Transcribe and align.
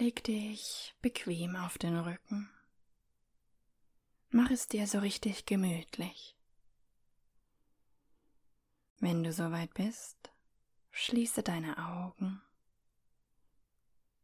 Leg 0.00 0.22
dich 0.22 0.94
bequem 1.02 1.56
auf 1.56 1.76
den 1.76 1.98
Rücken. 1.98 2.48
Mach 4.30 4.48
es 4.48 4.68
dir 4.68 4.86
so 4.86 5.00
richtig 5.00 5.44
gemütlich. 5.44 6.36
Wenn 9.00 9.24
du 9.24 9.32
soweit 9.32 9.74
bist, 9.74 10.30
schließe 10.92 11.42
deine 11.42 11.78
Augen. 11.78 12.40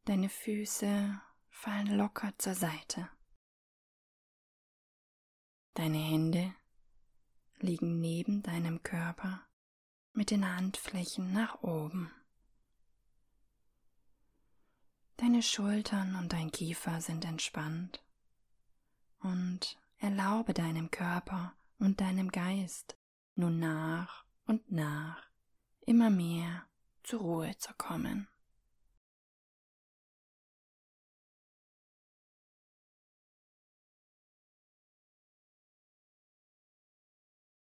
Deine 0.05 0.29
Füße 0.29 1.21
fallen 1.49 1.97
locker 1.97 2.33
zur 2.39 2.55
Seite. 2.55 3.11
Deine 5.75 5.99
Hände 5.99 6.55
liegen 7.59 7.99
neben 7.99 8.45
deinem 8.45 8.81
Körper 8.85 9.45
mit 10.13 10.31
den 10.31 10.49
Handflächen 10.49 11.33
nach 11.33 11.65
oben. 11.65 12.13
Deine 15.17 15.43
Schultern 15.43 16.17
und 16.17 16.33
dein 16.33 16.51
Kiefer 16.51 17.01
sind 17.01 17.25
entspannt 17.25 18.03
und 19.21 19.79
erlaube 19.99 20.55
deinem 20.55 20.91
Körper 20.91 21.55
und 21.79 22.01
deinem 22.01 22.31
Geist 22.31 22.97
nun 23.37 23.59
nach 23.59 24.25
und 24.47 24.71
nach 24.73 25.31
immer 25.87 26.11
mehr 26.11 26.67
zur 27.05 27.21
Ruhe 27.21 27.57
zu 27.59 27.73
kommen. 27.75 28.29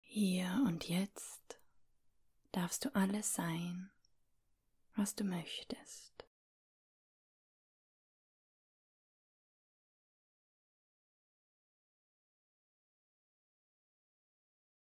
Hier 0.00 0.62
und 0.66 0.88
jetzt 0.88 1.58
darfst 2.50 2.84
du 2.84 2.94
alles 2.94 3.34
sein, 3.34 3.90
was 4.94 5.14
du 5.14 5.24
möchtest. 5.24 6.11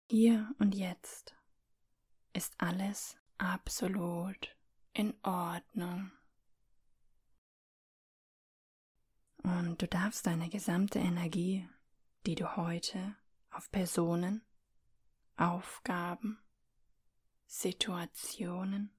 Hier 0.09 0.55
und 0.57 0.73
jetzt 0.73 1.35
ist 2.31 2.53
alles 2.59 3.17
absolut 3.37 4.55
in 4.93 5.13
Ordnung. 5.21 6.11
Und 9.43 9.81
du 9.81 9.87
darfst 9.87 10.25
deine 10.25 10.47
gesamte 10.47 10.99
Energie, 10.99 11.67
die 12.25 12.35
du 12.35 12.55
heute 12.55 13.17
auf 13.51 13.69
Personen, 13.69 14.45
Aufgaben, 15.35 16.39
Situationen 17.45 18.93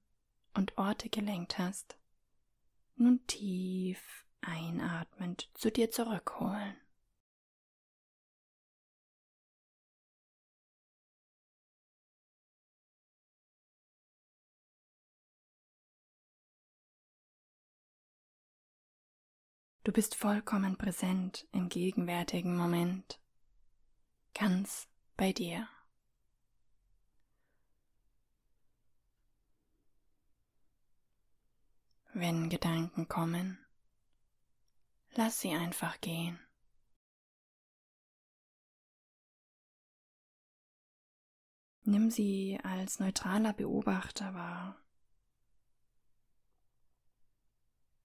und 0.53 0.77
Orte 0.77 1.09
gelenkt 1.09 1.57
hast, 1.57 1.97
nun 2.97 3.25
tief 3.25 4.27
einatmend 4.41 5.49
zu 5.55 5.71
dir 5.71 5.89
zurückholen. 5.89 6.77
Du 19.89 19.93
bist 19.93 20.13
vollkommen 20.13 20.77
präsent 20.77 21.47
im 21.51 21.67
gegenwärtigen 21.67 22.55
Moment, 22.55 23.19
ganz 24.35 24.87
bei 25.17 25.33
dir. 25.33 25.67
Wenn 32.13 32.49
Gedanken 32.49 33.07
kommen, 33.07 33.57
lass 35.15 35.39
sie 35.39 35.55
einfach 35.55 35.99
gehen. 36.01 36.39
Nimm 41.81 42.11
sie 42.11 42.59
als 42.61 42.99
neutraler 42.99 43.53
Beobachter 43.53 44.35
wahr. 44.35 44.79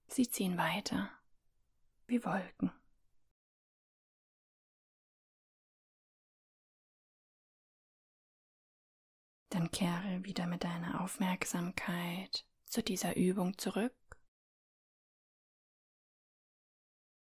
Sie 0.07 0.27
ziehen 0.27 0.57
weiter 0.57 1.11
wie 2.07 2.23
Wolken. 2.23 2.71
Dann 9.49 9.71
kehre 9.71 10.23
wieder 10.23 10.47
mit 10.47 10.63
deiner 10.63 11.01
Aufmerksamkeit 11.01 12.45
zu 12.65 12.83
dieser 12.83 13.15
Übung 13.15 13.57
zurück, 13.57 13.95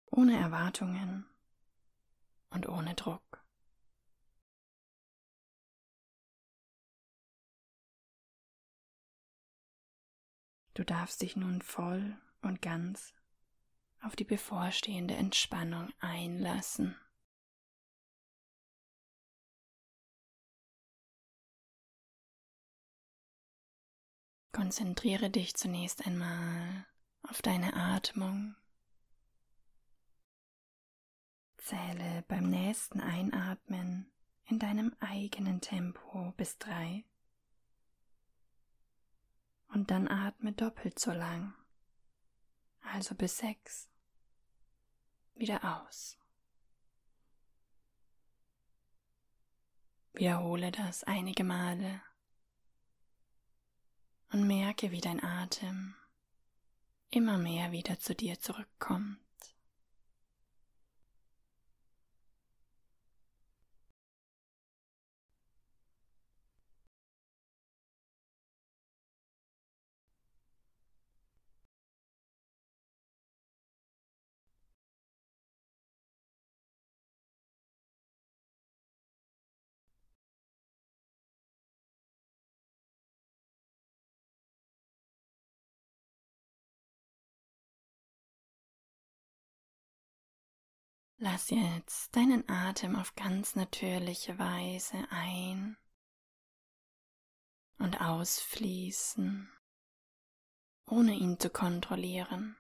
ohne 0.08 0.40
Erwartungen 0.40 1.28
und 2.50 2.68
ohne 2.68 2.96
Druck. 2.96 3.46
Du 10.74 10.84
darfst 10.84 11.22
dich 11.22 11.36
nun 11.36 11.62
voll 11.62 12.20
und 12.42 12.64
ganz 12.64 13.14
auf 14.04 14.16
die 14.16 14.26
bevorstehende 14.26 15.16
Entspannung 15.16 15.92
einlassen. 16.00 16.96
Konzentriere 24.52 25.30
dich 25.30 25.56
zunächst 25.56 26.06
einmal 26.06 26.86
auf 27.24 27.42
deine 27.42 27.74
Atmung. 27.74 28.56
Zähle 31.58 32.24
beim 32.28 32.50
nächsten 32.50 33.00
Einatmen 33.00 34.12
in 34.46 34.60
deinem 34.60 34.94
eigenen 35.00 35.62
Tempo 35.62 36.34
bis 36.36 36.58
drei 36.58 37.06
und 39.70 39.90
dann 39.90 40.08
atme 40.08 40.52
doppelt 40.52 41.00
so 41.00 41.12
lang, 41.12 41.56
also 42.82 43.16
bis 43.16 43.38
sechs 43.38 43.90
wieder 45.36 45.64
aus. 45.64 46.18
Wiederhole 50.14 50.72
das 50.72 51.04
einige 51.04 51.44
Male 51.44 52.02
und 54.32 54.46
merke, 54.46 54.92
wie 54.92 55.02
dein 55.02 55.24
Atem 55.24 55.96
immer 57.10 57.38
mehr 57.38 57.72
wieder 57.72 58.00
zu 58.00 58.14
dir 58.16 58.40
zurückkommt. 58.40 59.20
Lass 91.26 91.52
jetzt 91.52 92.14
deinen 92.18 92.50
Atem 92.50 92.98
auf 92.98 93.16
ganz 93.16 93.56
natürliche 93.56 94.38
Weise 94.38 95.08
ein 95.10 95.78
und 97.78 98.02
ausfließen, 98.02 99.50
ohne 100.86 101.14
ihn 101.14 101.40
zu 101.40 101.50
kontrollieren. 101.50 102.58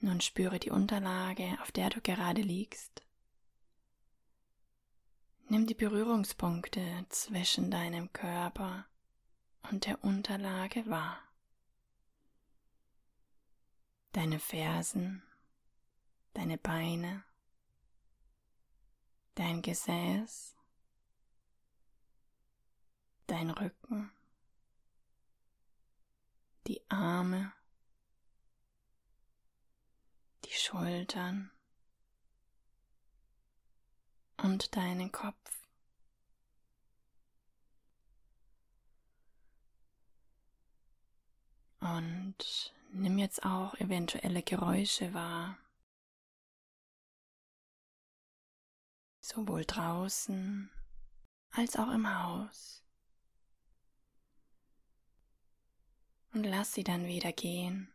Nun 0.00 0.20
spüre 0.20 0.58
die 0.58 0.70
Unterlage, 0.70 1.56
auf 1.62 1.70
der 1.70 1.90
du 1.90 2.00
gerade 2.00 2.42
liegst. 2.42 3.04
Nimm 5.46 5.68
die 5.68 5.74
Berührungspunkte 5.74 7.06
zwischen 7.10 7.70
deinem 7.70 8.12
Körper 8.12 8.86
und 9.70 9.86
der 9.86 10.02
Unterlage 10.02 10.84
wahr. 10.86 11.22
Deine 14.12 14.40
Fersen, 14.40 15.22
deine 16.34 16.58
Beine, 16.58 17.22
dein 19.36 19.62
Gesäß, 19.62 20.56
dein 23.28 23.50
Rücken, 23.50 24.10
die 26.66 26.82
Arme, 26.90 27.52
die 30.44 30.52
Schultern 30.52 31.52
und 34.38 34.74
deinen 34.74 35.12
Kopf. 35.12 35.69
Und 41.80 42.74
nimm 42.92 43.18
jetzt 43.18 43.44
auch 43.44 43.74
eventuelle 43.74 44.42
Geräusche 44.42 45.12
wahr. 45.14 45.56
Sowohl 49.20 49.64
draußen 49.64 50.70
als 51.50 51.76
auch 51.76 51.90
im 51.90 52.08
Haus. 52.08 52.84
Und 56.32 56.44
lass 56.44 56.74
sie 56.74 56.84
dann 56.84 57.06
wieder 57.06 57.32
gehen. 57.32 57.92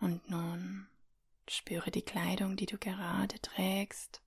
Und 0.00 0.30
nun 0.30 0.88
spüre 1.48 1.90
die 1.90 2.02
Kleidung, 2.02 2.56
die 2.56 2.66
du 2.66 2.78
gerade 2.78 3.38
trägst. 3.40 4.22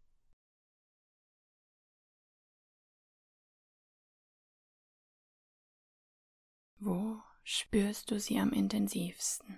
Wo 6.86 7.22
spürst 7.46 8.12
du 8.12 8.20
sie 8.20 8.38
am 8.40 8.52
intensivsten? 8.52 9.58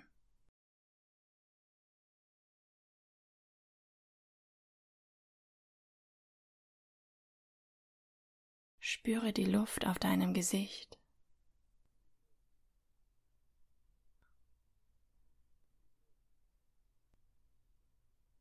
Spüre 8.78 9.32
die 9.32 9.44
Luft 9.44 9.88
auf 9.88 9.98
deinem 9.98 10.34
Gesicht. 10.34 11.00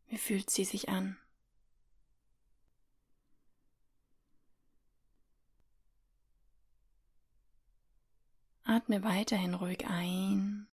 Wie 0.09 0.19
fühlt 0.19 0.51
sie 0.51 0.63
sich 0.63 0.89
an? 0.89 1.17
Atme 8.85 9.03
weiterhin 9.03 9.55
ruhig 9.55 9.83
ein 9.87 10.67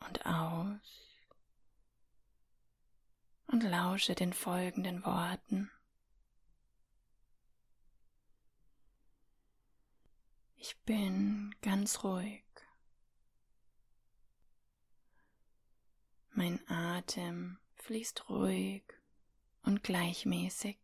und 0.00 0.24
aus 0.24 1.18
und 3.48 3.62
lausche 3.62 4.14
den 4.14 4.32
folgenden 4.32 5.04
Worten. 5.04 5.70
Ich 10.56 10.74
bin 10.86 11.54
ganz 11.60 12.02
ruhig. 12.02 12.46
Mein 16.30 16.66
Atem 16.66 17.58
fließt 17.74 18.30
ruhig 18.30 18.84
und 19.64 19.82
gleichmäßig. 19.82 20.78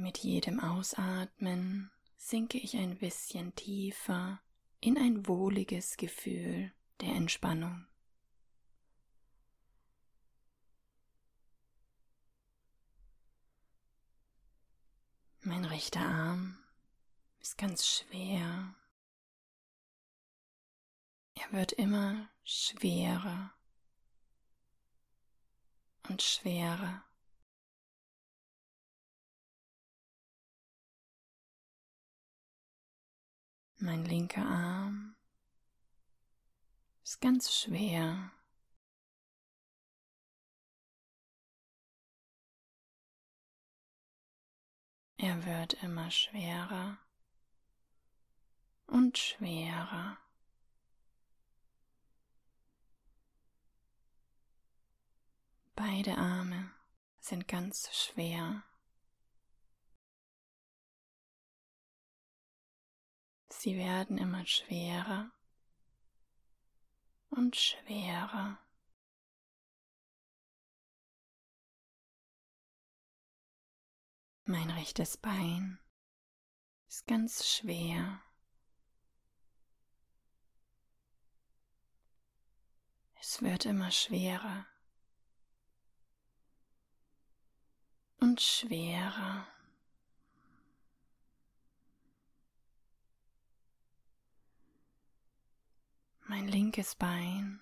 Mit 0.00 0.18
jedem 0.18 0.60
Ausatmen 0.60 1.90
sinke 2.16 2.56
ich 2.56 2.76
ein 2.76 2.96
bisschen 2.96 3.54
tiefer 3.54 4.40
in 4.80 4.96
ein 4.96 5.26
wohliges 5.26 5.98
Gefühl 5.98 6.72
der 7.00 7.10
Entspannung. 7.10 7.86
Mein 15.42 15.66
rechter 15.66 16.00
Arm 16.00 16.58
ist 17.40 17.58
ganz 17.58 17.86
schwer 17.86 18.74
er 21.34 21.52
wird 21.52 21.72
immer 21.72 22.28
schwerer 22.44 23.52
und 26.08 26.22
schwerer. 26.22 27.02
Mein 33.82 34.04
linker 34.04 34.44
Arm 34.44 35.16
ist 37.02 37.18
ganz 37.22 37.50
schwer. 37.50 38.30
Er 45.16 45.46
wird 45.46 45.82
immer 45.82 46.10
schwerer 46.10 46.98
und 48.86 49.16
schwerer. 49.16 50.18
Beide 55.74 56.18
Arme 56.18 56.70
sind 57.18 57.48
ganz 57.48 57.88
schwer. 57.94 58.62
Sie 63.62 63.76
werden 63.76 64.16
immer 64.16 64.46
schwerer 64.46 65.30
und 67.28 67.56
schwerer. 67.56 68.58
Mein 74.44 74.70
rechtes 74.70 75.18
Bein 75.18 75.78
ist 76.88 77.06
ganz 77.06 77.46
schwer. 77.46 78.22
Es 83.20 83.42
wird 83.42 83.66
immer 83.66 83.90
schwerer. 83.90 84.66
und 88.20 88.40
schwerer. 88.40 89.46
Mein 96.30 96.46
linkes 96.46 96.94
Bein 96.94 97.60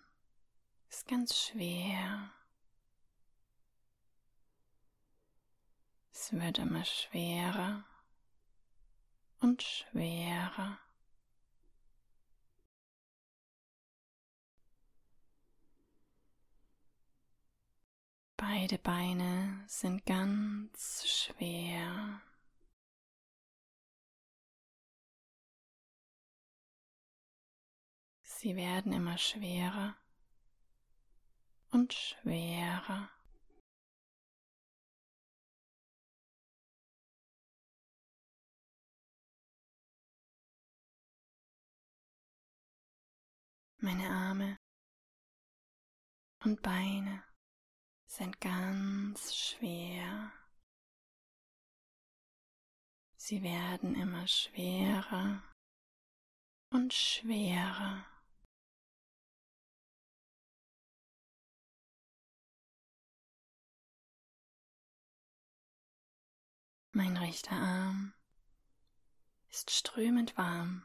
ist 0.91 1.09
ganz 1.09 1.35
schwer. 1.35 2.31
Es 6.13 6.35
wird 6.35 6.59
immer 6.59 6.85
schwerer 6.85 7.87
und 9.41 9.63
schwerer. 9.63 10.79
Beide 18.37 18.77
Beine 18.77 19.65
sind 19.67 20.05
ganz 20.05 21.07
schwer. 21.07 22.21
Sie 28.41 28.55
werden 28.55 28.93
immer 28.93 29.19
schwerer 29.19 29.97
und 31.73 31.93
schwerer. 31.93 33.11
Meine 43.79 44.09
Arme 44.09 44.57
und 46.45 46.63
Beine 46.63 47.25
sind 48.07 48.41
ganz 48.41 49.35
schwer. 49.35 50.31
Sie 53.17 53.43
werden 53.43 53.97
immer 53.97 54.29
schwerer 54.29 55.43
und 56.71 56.95
schwerer. 56.95 58.07
Mein 66.99 67.17
rechter 67.17 67.53
Arm 67.55 68.13
ist 69.51 69.71
strömend 69.71 70.37
warm. 70.37 70.83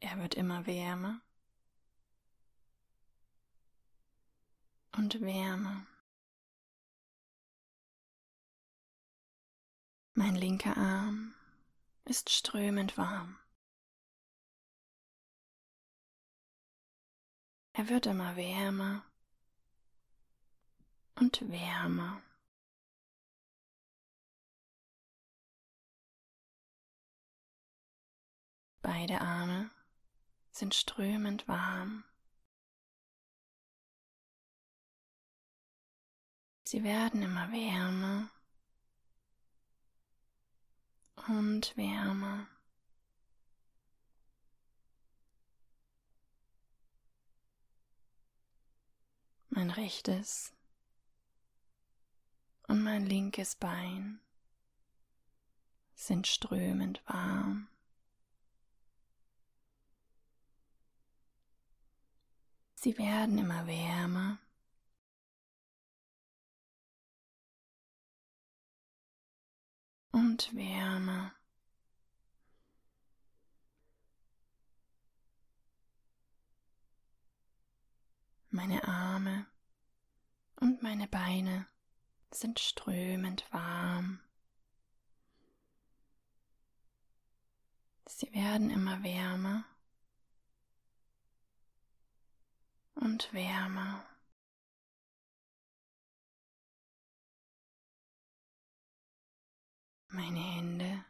Er 0.00 0.18
wird 0.18 0.34
immer 0.34 0.66
wärmer 0.66 1.20
und 4.96 5.20
Wärme. 5.20 5.86
Mein 10.14 10.34
linker 10.34 10.76
Arm 10.76 11.36
ist 12.06 12.30
strömend 12.30 12.98
warm. 12.98 13.38
Er 17.74 17.88
wird 17.88 18.06
immer 18.06 18.34
wärmer 18.34 19.04
und 21.20 21.50
Wärme. 21.50 22.22
Beide 28.80 29.20
Arme 29.20 29.70
sind 30.50 30.74
strömend 30.74 31.46
warm. 31.46 32.04
Sie 36.64 36.82
werden 36.82 37.22
immer 37.22 37.52
wärmer 37.52 38.30
und 41.28 41.76
wärmer. 41.76 42.46
Mein 49.50 49.70
rechtes 49.70 50.54
und 52.70 52.84
mein 52.84 53.04
linkes 53.04 53.56
Bein 53.56 54.20
sind 55.92 56.28
strömend 56.28 57.02
warm. 57.04 57.66
Sie 62.76 62.96
werden 62.96 63.38
immer 63.38 63.66
wärmer. 63.66 64.38
Und 70.12 70.54
wärmer. 70.54 71.32
Meine 78.50 78.86
Arme 78.86 79.46
und 80.60 80.82
meine 80.82 81.08
Beine 81.08 81.66
sind 82.32 82.60
strömend 82.60 83.44
warm. 83.52 84.20
Sie 88.06 88.32
werden 88.32 88.70
immer 88.70 89.02
wärmer 89.02 89.64
und 92.94 93.32
wärmer. 93.32 94.04
Meine 100.08 100.40
Hände 100.40 101.04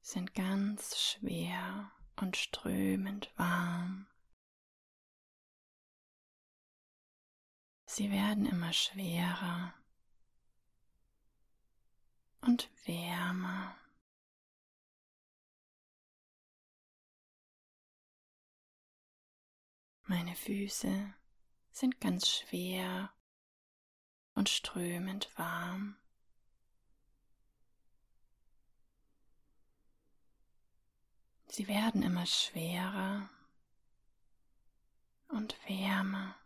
sind 0.00 0.34
ganz 0.34 0.98
schwer 0.98 1.90
und 2.16 2.36
strömend 2.36 3.30
warm. 3.36 4.06
Sie 7.86 8.10
werden 8.10 8.46
immer 8.46 8.72
schwerer 8.72 9.74
und 12.46 12.68
wärmer. 12.84 13.74
Meine 20.02 20.36
Füße 20.36 21.14
sind 21.70 22.00
ganz 22.00 22.28
schwer 22.28 23.10
und 24.34 24.50
strömend 24.50 25.30
warm. 25.38 25.96
Sie 31.46 31.66
werden 31.68 32.02
immer 32.02 32.26
schwerer 32.26 33.30
und 35.28 35.56
wärmer. 35.68 36.36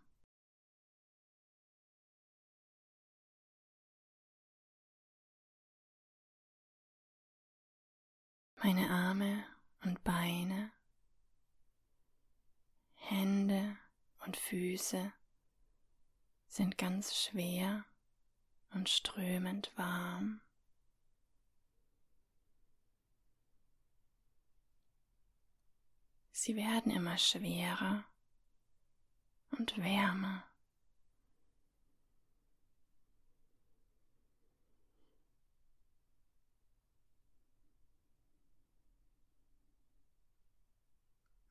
Meine 8.61 8.89
Arme 8.89 9.45
und 9.85 10.03
Beine 10.03 10.69
Hände 12.95 13.77
und 14.25 14.35
Füße 14.35 15.13
sind 16.49 16.77
ganz 16.77 17.15
schwer 17.15 17.85
und 18.73 18.89
strömend 18.89 19.71
warm. 19.77 20.41
Sie 26.33 26.57
werden 26.57 26.91
immer 26.91 27.17
schwerer 27.17 28.03
und 29.51 29.77
wärmer. 29.77 30.48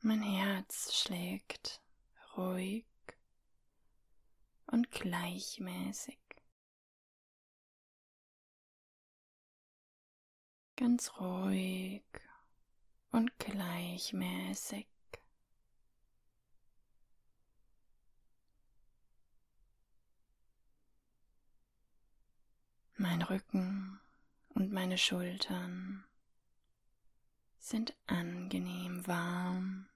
Mein 0.09 0.23
Herz 0.23 0.95
schlägt 0.95 1.83
ruhig 2.35 2.87
und 4.69 4.91
gleichmäßig. 4.91 6.19
Ganz 10.77 11.13
ruhig 11.21 12.07
und 13.11 13.39
gleichmäßig. 13.39 14.89
Mein 22.97 23.21
Rücken 23.21 24.01
und 24.55 24.73
meine 24.73 24.97
Schultern 24.97 26.07
sind 27.59 27.95
angenehm 28.07 29.07
warm. 29.07 29.88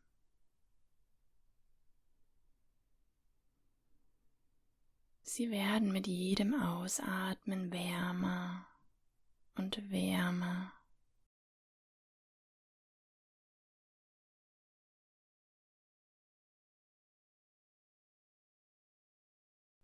Sie 5.34 5.50
werden 5.50 5.92
mit 5.92 6.06
jedem 6.06 6.52
Ausatmen 6.52 7.72
wärmer 7.72 8.66
und 9.54 9.90
wärmer. 9.90 10.74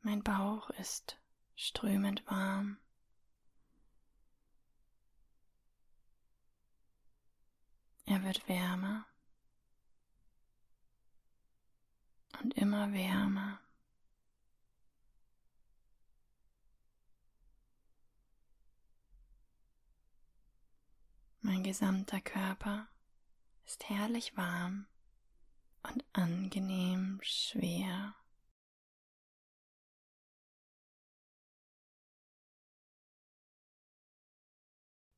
Mein 0.02 0.22
Bauch 0.22 0.68
ist 0.68 1.18
strömend 1.56 2.26
warm. 2.26 2.76
Er 8.04 8.22
wird 8.22 8.46
wärmer 8.50 9.06
und 12.42 12.52
immer 12.52 12.92
wärmer. 12.92 13.57
Mein 21.48 21.62
gesamter 21.62 22.20
Körper 22.20 22.88
ist 23.64 23.88
herrlich 23.88 24.36
warm 24.36 24.86
und 25.82 26.04
angenehm 26.12 27.20
schwer. 27.22 28.14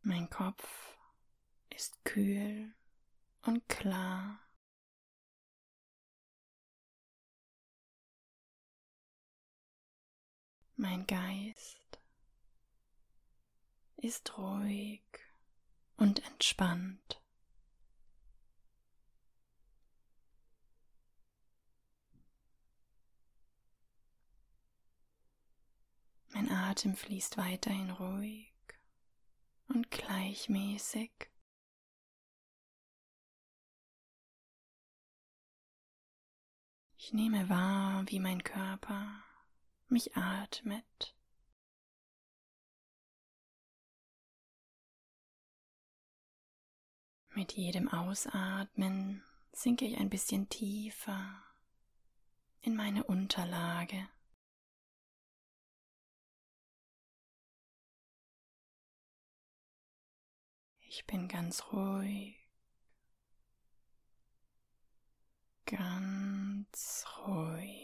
Mein 0.02 0.30
Kopf 0.30 0.96
ist 1.68 2.04
kühl 2.04 2.76
und 3.42 3.68
klar. 3.68 4.38
Mein 10.76 11.08
Geist 11.08 11.98
ist 13.96 14.38
ruhig 14.38 15.02
und 16.00 16.26
entspannt. 16.26 17.20
Mein 26.32 26.50
Atem 26.50 26.96
fließt 26.96 27.36
weiterhin 27.36 27.90
ruhig 27.90 28.54
und 29.68 29.90
gleichmäßig. 29.90 31.10
Ich 36.96 37.12
nehme 37.12 37.48
wahr, 37.50 38.04
wie 38.06 38.20
mein 38.20 38.42
Körper 38.42 39.22
mich 39.88 40.16
atmet. 40.16 41.14
Mit 47.34 47.52
jedem 47.52 47.88
Ausatmen 47.88 49.22
sinke 49.52 49.84
ich 49.84 49.96
ein 49.98 50.10
bisschen 50.10 50.48
tiefer 50.48 51.42
in 52.60 52.74
meine 52.74 53.04
Unterlage. 53.04 54.08
Ich 60.80 61.06
bin 61.06 61.28
ganz 61.28 61.72
ruhig, 61.72 62.36
ganz 65.66 67.06
ruhig. 67.26 67.79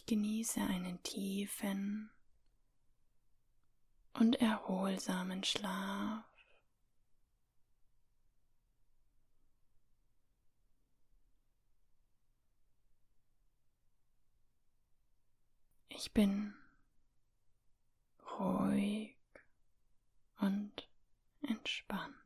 Ich 0.00 0.06
genieße 0.06 0.62
einen 0.62 1.02
tiefen 1.02 2.10
und 4.14 4.36
erholsamen 4.36 5.44
Schlaf. 5.44 6.24
Ich 15.90 16.10
bin 16.12 16.54
ruhig 18.38 19.14
und 20.38 20.88
entspannt. 21.42 22.19